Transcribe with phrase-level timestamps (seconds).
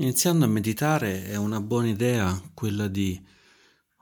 [0.00, 3.20] Iniziando a meditare è una buona idea quella di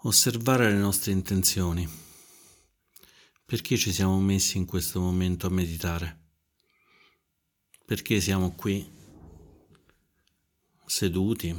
[0.02, 1.88] osservare le nostre intenzioni.
[3.46, 6.24] Perché ci siamo messi in questo momento a meditare?
[7.86, 8.86] Perché siamo qui
[10.84, 11.58] seduti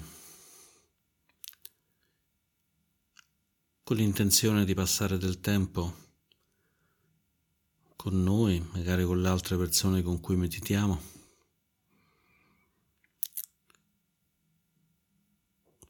[3.81, 5.95] con l'intenzione di passare del tempo
[7.95, 11.16] con noi, magari con le altre persone con cui meditiamo?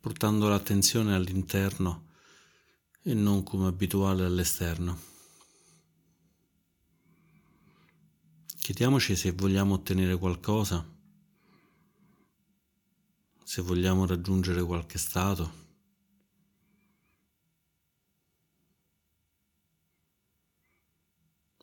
[0.07, 2.05] Portando l'attenzione all'interno
[3.01, 4.97] e non come abituale all'esterno.
[8.57, 10.81] Chiediamoci se vogliamo ottenere qualcosa,
[13.43, 15.65] se vogliamo raggiungere qualche stato.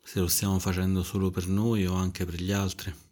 [0.03, 3.04] Se lo stiamo facendo solo per noi o anche per gli altri.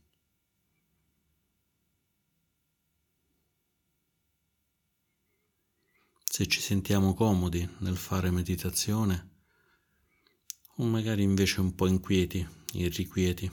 [6.33, 9.29] Se ci sentiamo comodi nel fare meditazione
[10.77, 13.51] o magari invece un po' inquieti, irrequieti.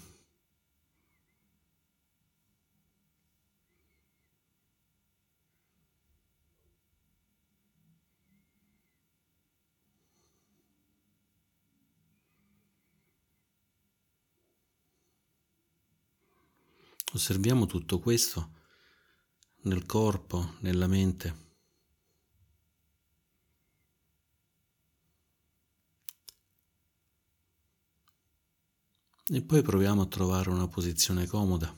[17.12, 18.52] Osserviamo tutto questo
[19.64, 21.49] nel corpo, nella mente.
[29.32, 31.72] E poi proviamo a trovare una posizione comoda,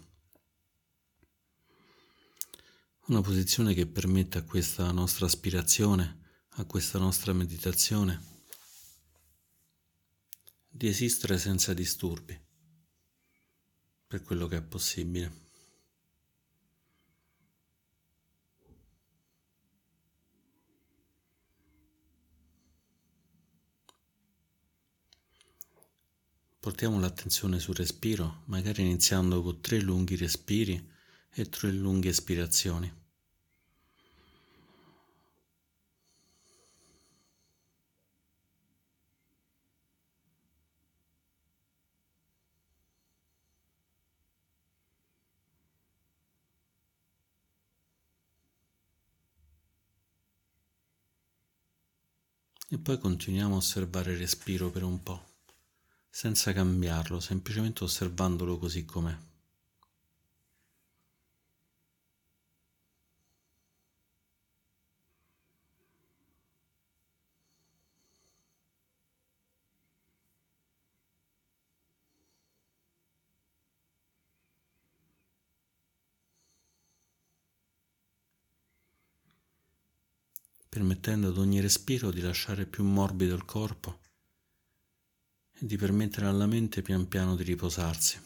[3.09, 6.21] una posizione che permetta a questa nostra aspirazione,
[6.53, 8.23] a questa nostra meditazione,
[10.67, 12.41] di esistere senza disturbi,
[14.07, 15.42] per quello che è possibile.
[26.63, 30.91] Portiamo l'attenzione sul respiro, magari iniziando con tre lunghi respiri
[31.33, 32.89] e tre lunghe espirazioni.
[52.69, 55.32] E poi continuiamo a osservare il respiro per un po'
[56.15, 59.17] senza cambiarlo, semplicemente osservandolo così com'è.
[80.69, 84.02] permettendo ad ogni respiro di lasciare più morbido il corpo
[85.55, 88.21] e di permettere alla mente pian piano di riposarsi,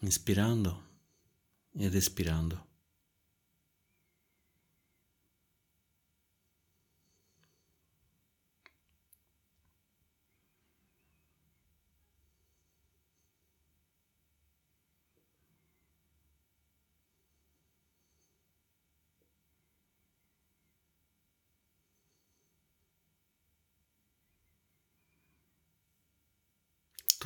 [0.00, 0.84] inspirando
[1.72, 2.65] ed espirando.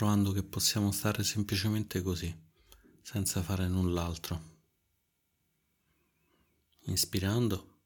[0.00, 2.34] Trovando che possiamo stare semplicemente così,
[3.02, 4.40] senza fare null'altro.
[6.84, 7.80] Inspirando,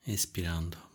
[0.00, 0.85] espirando.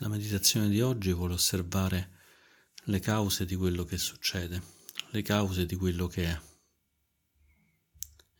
[0.00, 2.10] La meditazione di oggi vuole osservare
[2.84, 4.62] le cause di quello che succede,
[5.12, 6.40] le cause di quello che è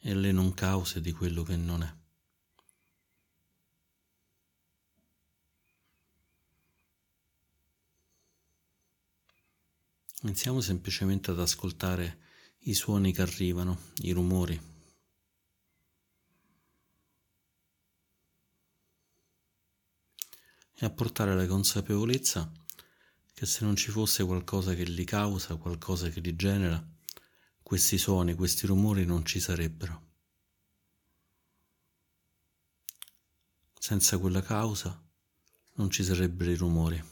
[0.00, 1.96] e le non cause di quello che non è.
[10.24, 12.18] Iniziamo semplicemente ad ascoltare
[12.64, 14.75] i suoni che arrivano, i rumori.
[20.78, 22.52] e a portare la consapevolezza
[23.32, 26.82] che se non ci fosse qualcosa che li causa, qualcosa che li genera,
[27.62, 30.04] questi suoni, questi rumori non ci sarebbero.
[33.78, 35.02] Senza quella causa
[35.74, 37.04] non ci sarebbero i rumori.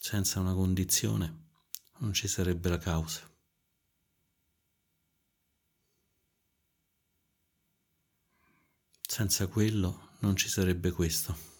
[0.00, 1.44] Senza una condizione
[1.98, 3.35] non ci sarebbe la causa.
[9.08, 11.55] Senza quello non ci sarebbe questo.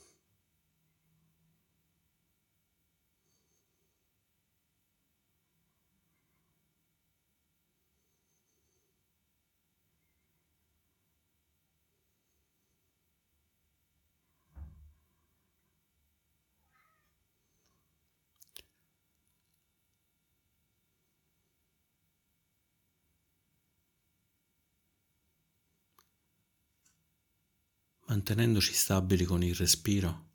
[28.26, 30.30] Mantenendoci stabili con il respiro,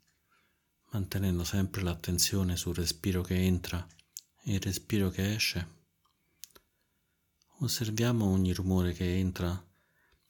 [0.92, 3.86] mantenendo sempre l'attenzione sul respiro che entra
[4.44, 5.80] e il respiro che esce.
[7.58, 9.62] Osserviamo ogni rumore che entra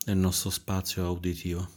[0.06, 1.70] nel nostro spazio auditivo.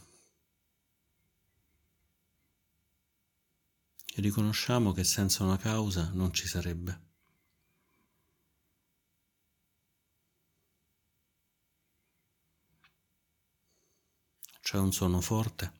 [4.12, 7.05] E riconosciamo che senza una causa non ci sarebbe.
[14.66, 15.72] C'è un suono forte,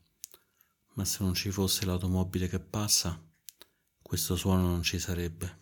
[0.92, 3.20] ma se non ci fosse l'automobile che passa,
[4.00, 5.58] questo suono non ci sarebbe.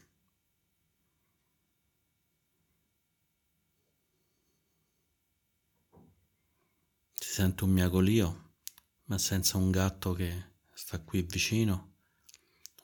[7.15, 8.57] Si sente un miagolio,
[9.05, 11.95] ma senza un gatto che sta qui vicino,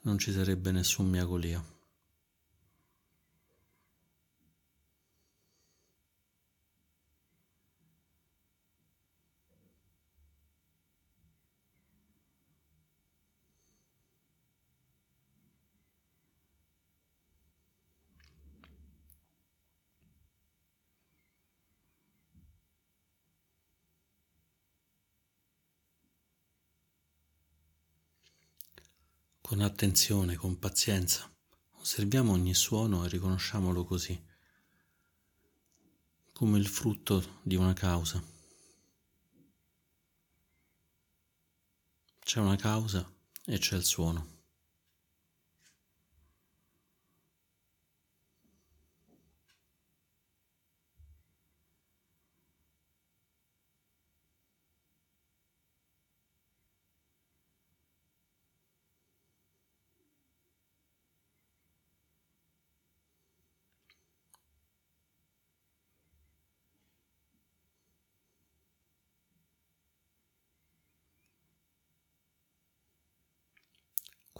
[0.01, 1.70] non ci sarebbe nessun miagolio.
[29.51, 31.29] Con attenzione, con pazienza,
[31.79, 34.17] osserviamo ogni suono e riconosciamolo così,
[36.31, 38.23] come il frutto di una causa.
[42.19, 43.05] C'è una causa
[43.43, 44.40] e c'è il suono.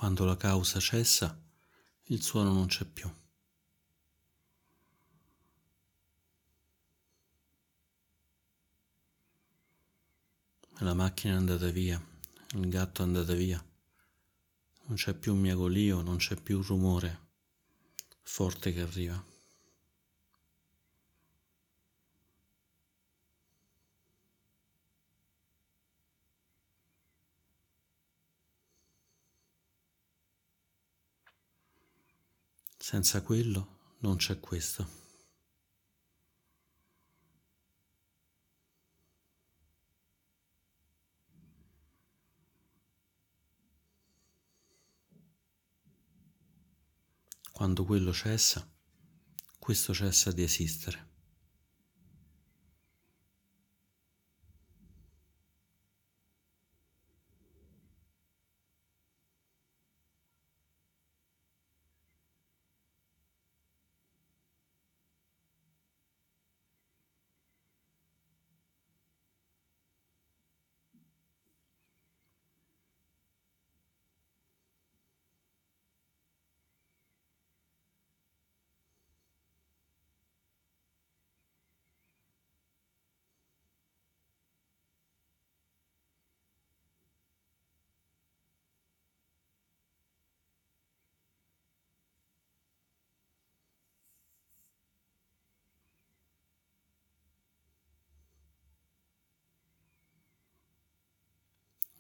[0.02, 1.40] Quando la causa cessa,
[2.06, 3.08] il suono non c'è più.
[10.80, 12.04] La macchina è andata via,
[12.54, 13.64] il gatto è andato via,
[14.86, 17.20] non c'è più un miagolio, non c'è più un rumore
[18.24, 19.31] forte che arriva.
[32.82, 34.90] Senza quello non c'è questo.
[47.52, 48.68] Quando quello cessa,
[49.60, 51.11] questo cessa di esistere.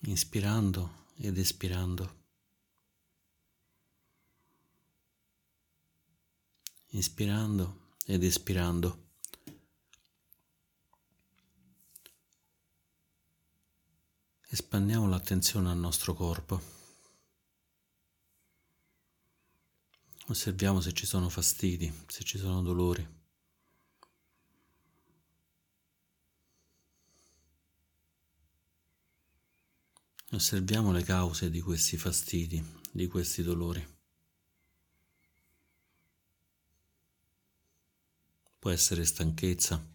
[0.01, 2.19] Inspirando ed espirando.
[6.89, 9.09] Inspirando ed espirando.
[14.49, 16.79] Espandiamo l'attenzione al nostro corpo.
[20.27, 23.20] Osserviamo se ci sono fastidi, se ci sono dolori.
[30.33, 33.85] Osserviamo le cause di questi fastidi, di questi dolori.
[38.57, 39.85] Può essere stanchezza,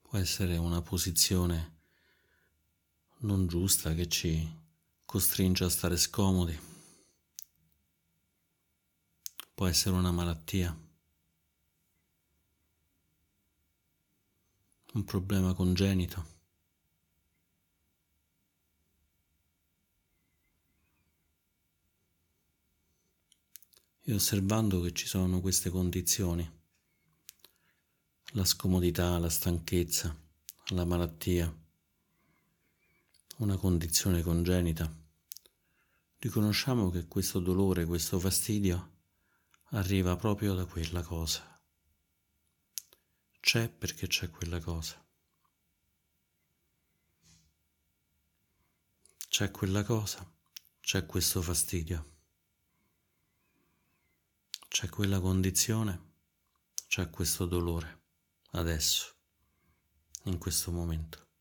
[0.00, 1.80] può essere una posizione
[3.18, 4.60] non giusta che ci
[5.04, 6.58] costringe a stare scomodi,
[9.52, 10.74] può essere una malattia,
[14.94, 16.31] un problema congenito.
[24.04, 26.60] E osservando che ci sono queste condizioni,
[28.32, 30.12] la scomodità, la stanchezza,
[30.70, 31.54] la malattia,
[33.36, 34.92] una condizione congenita,
[36.18, 38.90] riconosciamo che questo dolore, questo fastidio
[39.70, 41.60] arriva proprio da quella cosa.
[43.38, 45.00] C'è perché c'è quella cosa.
[49.28, 50.28] C'è quella cosa,
[50.80, 52.21] c'è questo fastidio,
[54.72, 56.14] c'è quella condizione,
[56.88, 58.04] c'è questo dolore
[58.52, 59.14] adesso,
[60.24, 61.31] in questo momento.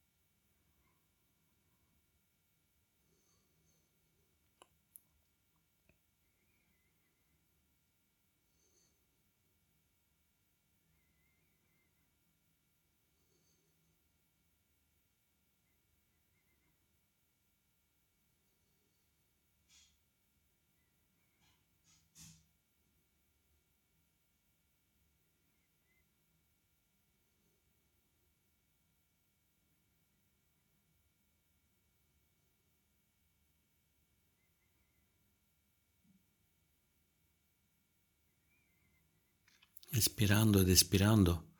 [39.94, 41.56] Ispirando ed espirando,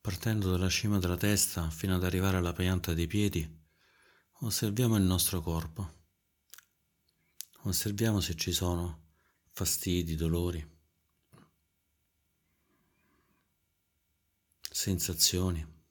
[0.00, 3.48] partendo dalla cima della testa fino ad arrivare alla pianta dei piedi,
[4.40, 6.00] osserviamo il nostro corpo.
[7.62, 9.14] Osserviamo se ci sono
[9.52, 10.62] fastidi, dolori,
[14.70, 15.81] sensazioni.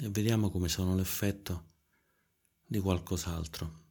[0.00, 1.66] E vediamo come sono l'effetto
[2.64, 3.86] di qualcos'altro.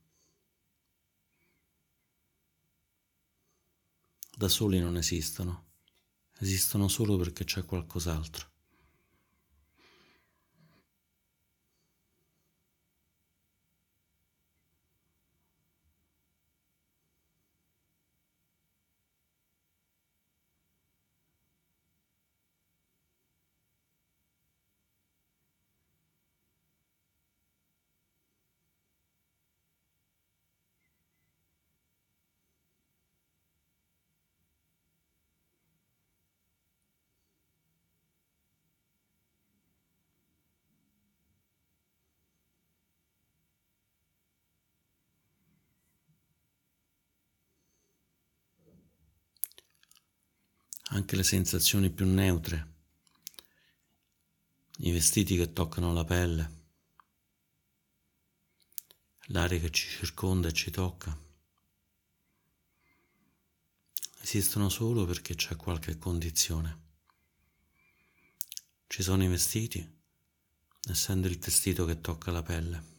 [4.35, 5.65] Da soli non esistono,
[6.39, 8.56] esistono solo perché c'è qualcos'altro.
[50.97, 52.73] Anche le sensazioni più neutre,
[54.79, 56.51] i vestiti che toccano la pelle,
[59.27, 61.15] l'aria che ci circonda e ci tocca.
[64.21, 66.85] Esistono solo perché c'è qualche condizione.
[68.87, 69.87] Ci sono i vestiti,
[70.89, 72.95] essendo il vestito che tocca la pelle.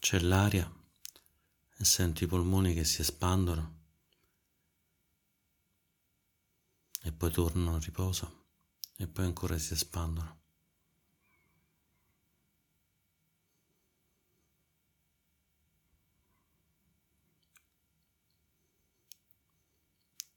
[0.00, 0.70] C'è l'aria
[1.76, 3.81] e senti i polmoni che si espandono
[7.02, 8.46] e poi tornano a riposo
[8.96, 10.40] e poi ancora si espandono.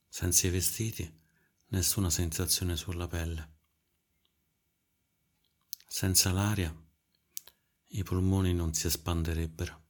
[0.08, 1.22] Senza i vestiti,
[1.68, 3.54] nessuna sensazione sulla pelle.
[5.86, 6.74] Senza l'aria,
[7.90, 9.85] i polmoni non si espanderebbero.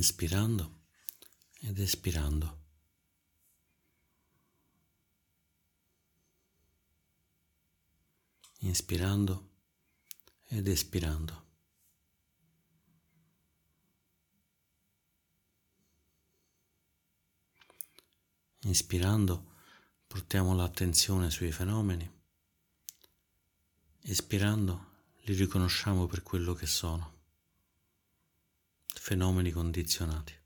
[0.00, 0.78] Inspirando
[1.60, 2.58] ed espirando.
[8.60, 9.50] Inspirando
[10.46, 11.48] ed espirando.
[18.60, 19.52] Inspirando
[20.06, 22.10] portiamo l'attenzione sui fenomeni,
[24.02, 24.88] espirando
[25.24, 27.19] li riconosciamo per quello che sono,
[28.98, 30.39] fenomeni condizionati.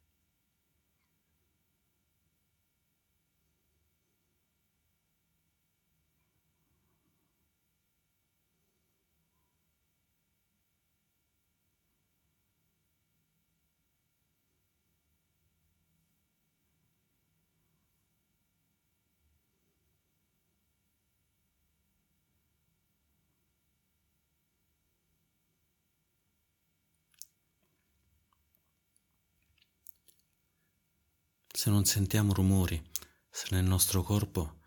[31.64, 32.90] Se non sentiamo rumori,
[33.30, 34.61] se nel nostro corpo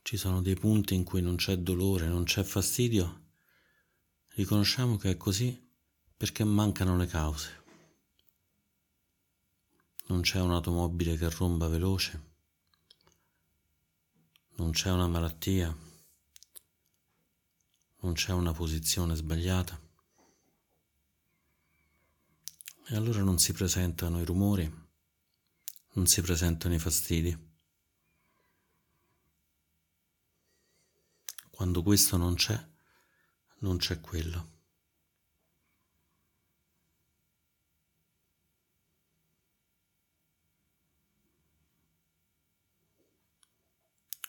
[0.00, 3.32] ci sono dei punti in cui non c'è dolore, non c'è fastidio,
[4.28, 5.70] riconosciamo che è così
[6.16, 7.62] perché mancano le cause.
[10.06, 12.36] Non c'è un'automobile che romba veloce,
[14.56, 15.76] non c'è una malattia,
[18.00, 19.78] non c'è una posizione sbagliata.
[22.86, 24.83] E allora non si presentano i rumori
[25.94, 27.52] non si presentano i fastidi.
[31.50, 32.68] Quando questo non c'è,
[33.58, 34.52] non c'è quello.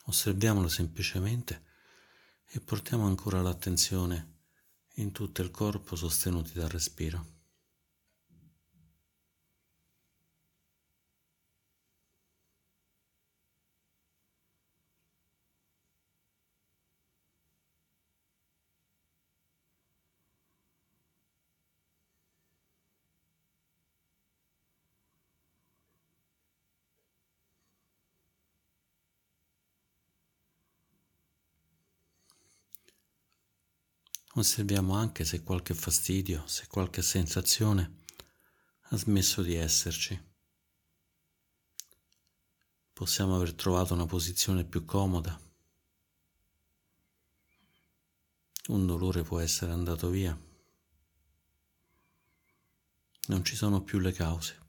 [0.08, 1.64] Osserviamolo semplicemente
[2.46, 4.34] e portiamo ancora l'attenzione
[4.98, 7.35] in tutto il corpo sostenuti dal respiro.
[34.38, 38.02] Osserviamo anche se qualche fastidio, se qualche sensazione
[38.90, 40.22] ha smesso di esserci.
[42.92, 45.40] Possiamo aver trovato una posizione più comoda.
[48.68, 50.38] Un dolore può essere andato via.
[53.28, 54.60] Non ci sono più le cause.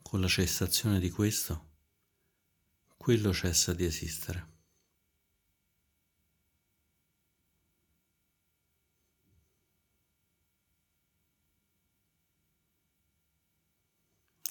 [0.00, 1.72] Con la cessazione di questo,
[2.96, 4.53] quello cessa di esistere.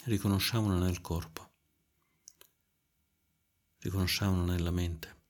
[0.06, 1.50] Riconosciamolo nel corpo,
[3.80, 5.23] riconosciamolo nella mente.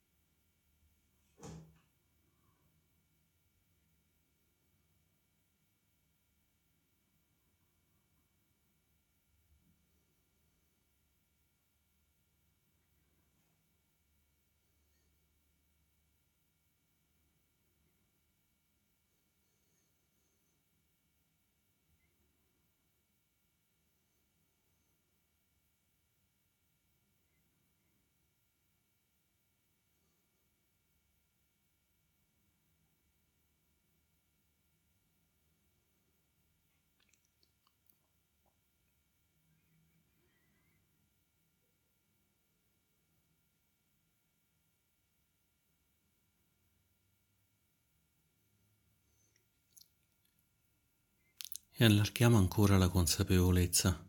[51.75, 54.05] E allarghiamo ancora la consapevolezza.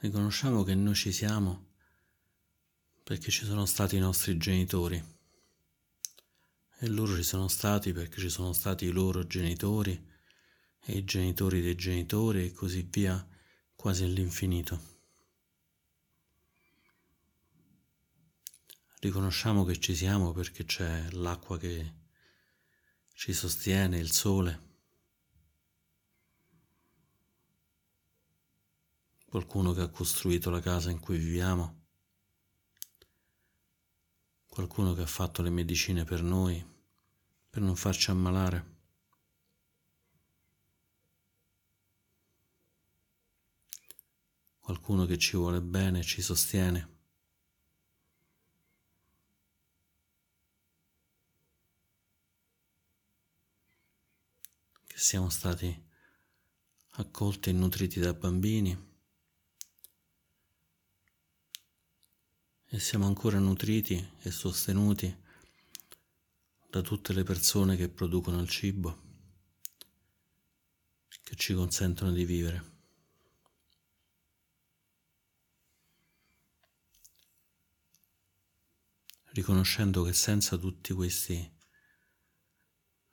[0.00, 1.64] Riconosciamo che noi ci siamo
[3.02, 5.02] perché ci sono stati i nostri genitori
[6.78, 10.14] e loro ci sono stati perché ci sono stati i loro genitori
[10.84, 13.26] e i genitori dei genitori e così via
[13.74, 14.94] quasi all'infinito.
[19.00, 21.94] Riconosciamo che ci siamo perché c'è l'acqua che
[23.14, 24.65] ci sostiene, il sole.
[29.36, 31.84] Qualcuno che ha costruito la casa in cui viviamo,
[34.46, 36.66] qualcuno che ha fatto le medicine per noi,
[37.50, 38.74] per non farci ammalare.
[44.58, 46.94] Qualcuno che ci vuole bene e ci sostiene.
[54.86, 55.84] Che siamo stati
[56.92, 58.94] accolti e nutriti da bambini
[62.68, 65.14] e siamo ancora nutriti e sostenuti
[66.68, 69.02] da tutte le persone che producono il cibo,
[71.22, 72.74] che ci consentono di vivere.
[79.36, 81.52] riconoscendo che senza tutti questi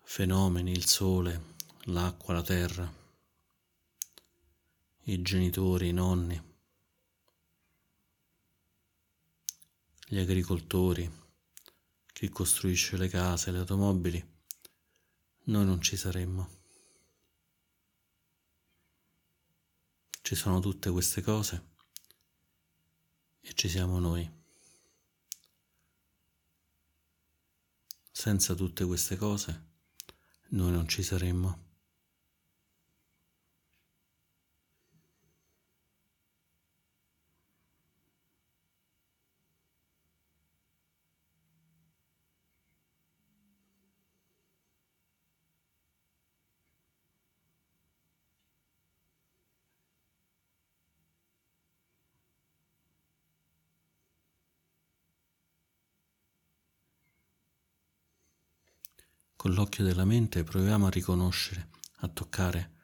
[0.04, 1.56] fenomeni, il sole,
[1.88, 2.94] l'acqua, la terra,
[5.04, 6.53] i genitori, i nonni,
[10.08, 11.10] gli agricoltori,
[12.12, 14.32] chi costruisce le case, le automobili,
[15.46, 16.62] noi non ci saremmo.
[20.22, 21.72] Ci sono tutte queste cose
[23.42, 24.30] e ci siamo noi.
[28.12, 29.72] Senza tutte queste cose
[30.50, 31.62] noi non ci saremmo.
[59.43, 62.75] Con l'occhio della mente proviamo a riconoscere, a toccare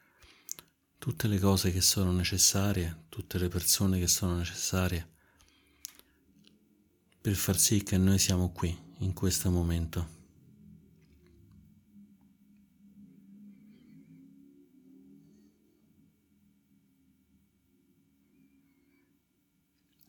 [0.98, 5.08] tutte le cose che sono necessarie, tutte le persone che sono necessarie
[7.18, 10.08] per far sì che noi siamo qui, in questo momento.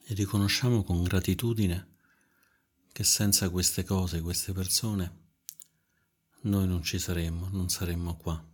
[0.04, 1.96] E riconosciamo con gratitudine
[2.92, 5.21] che senza queste cose, queste persone,
[6.42, 8.51] noi non ci saremmo, non saremmo qua.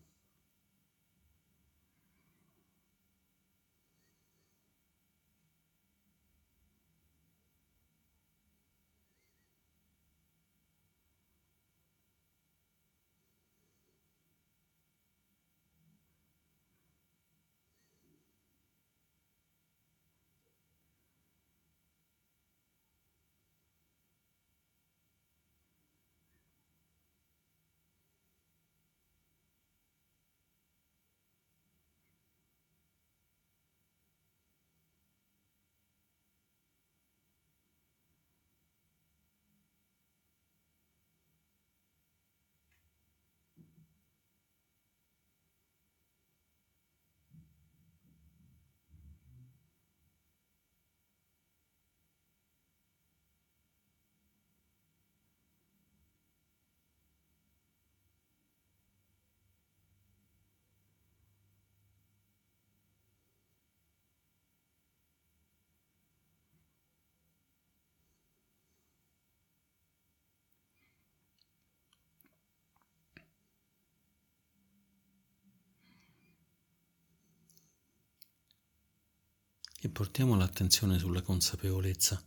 [79.88, 82.22] E portiamo l'attenzione sulla consapevolezza,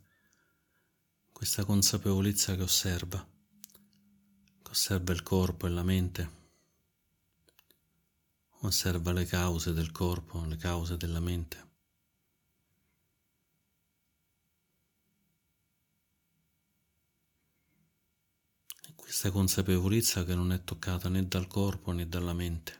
[1.30, 3.24] questa consapevolezza che osserva,
[4.62, 6.30] che osserva il corpo e la mente,
[8.60, 11.68] osserva le cause del corpo, le cause della mente.
[18.94, 22.79] Questa consapevolezza che non è toccata né dal corpo né dalla mente.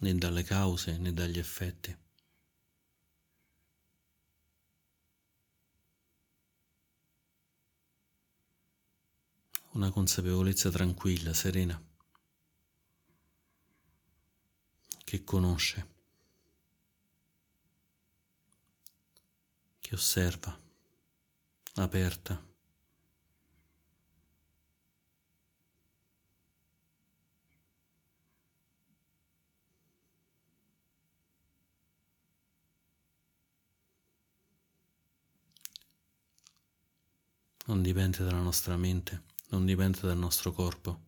[0.00, 1.96] Né dalle cause né dagli effetti.
[9.72, 11.80] Una consapevolezza tranquilla, serena,
[15.02, 15.88] che conosce,
[19.80, 20.56] che osserva,
[21.74, 22.53] aperta.
[37.66, 41.00] Non dipende dalla nostra mente, non dipende dal nostro corpo.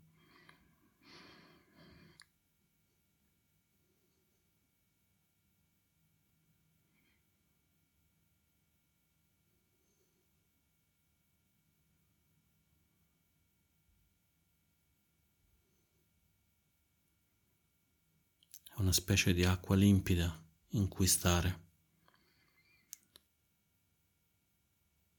[18.74, 20.38] È una specie di acqua limpida
[20.70, 21.64] in cui stare,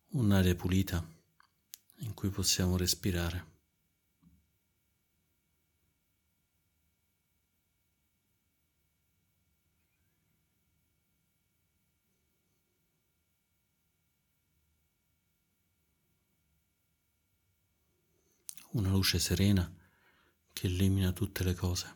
[0.09, 1.16] un'aria pulita
[1.97, 3.55] in cui possiamo respirare.
[18.77, 19.71] una luce serena
[20.53, 21.95] che illumina tutte le cose.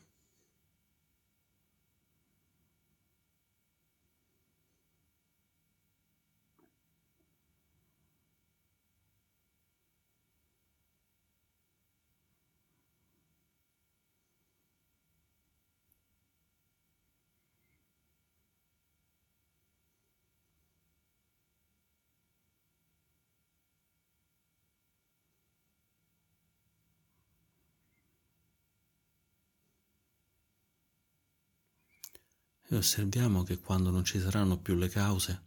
[32.72, 35.44] E osserviamo che quando non ci saranno più le cause,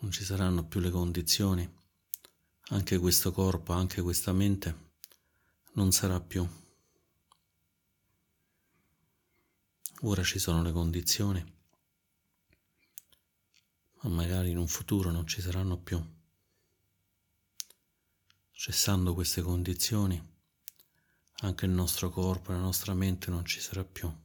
[0.00, 1.72] non ci saranno più le condizioni,
[2.70, 4.90] anche questo corpo, anche questa mente
[5.74, 6.44] non sarà più.
[10.00, 11.54] Ora ci sono le condizioni,
[14.00, 16.04] ma magari in un futuro non ci saranno più.
[18.50, 20.20] Cessando queste condizioni,
[21.42, 24.24] anche il nostro corpo la nostra mente non ci sarà più.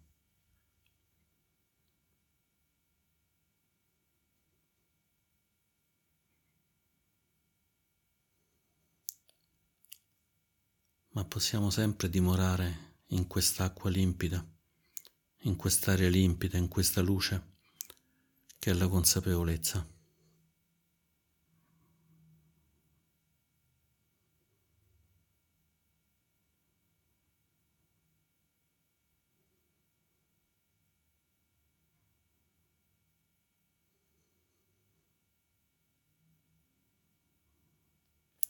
[11.12, 14.46] Ma possiamo sempre dimorare in quest'acqua limpida,
[15.42, 17.50] in quest'aria limpida, in questa luce
[18.60, 20.00] che è la consapevolezza.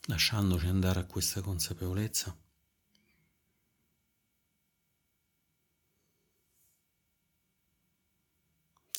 [0.06, 2.36] lasciandoci andare a questa consapevolezza.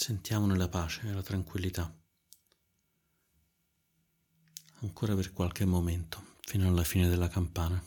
[0.03, 1.89] Sentiamo nella pace, nella tranquillità.
[4.81, 7.81] Ancora per qualche momento, fino alla fine della campana.